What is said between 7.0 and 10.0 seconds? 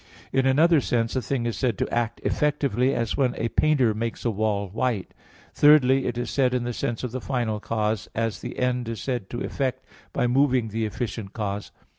of the final cause, as the end is said to effect